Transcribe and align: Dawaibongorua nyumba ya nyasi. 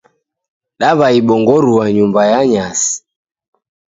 Dawaibongorua 0.79 1.85
nyumba 1.95 2.21
ya 2.31 2.39
nyasi. 2.51 2.93